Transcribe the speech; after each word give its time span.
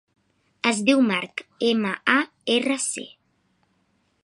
Es 0.69 0.79
diu 0.87 1.03
Marc: 1.09 1.43
ema, 1.73 1.93
a, 2.15 2.17
erra, 2.57 2.81
ce. 2.87 3.07